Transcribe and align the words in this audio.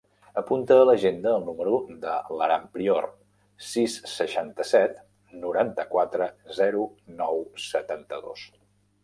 Apunta 0.39 0.75
a 0.77 0.85
l'agenda 0.89 1.33
el 1.39 1.43
número 1.49 1.73
de 2.05 2.13
l'Aram 2.39 2.65
Prior: 2.77 3.07
sis, 3.67 3.99
seixanta-set, 4.15 4.97
noranta-quatre, 5.45 6.31
zero, 6.63 6.89
nou, 7.23 7.41
setanta-dos. 7.69 8.51